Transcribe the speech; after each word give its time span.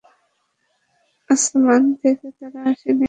আসমান 1.29 1.83
থেকে 2.01 2.27
তারা 2.39 2.59
আসেনি। 2.65 2.99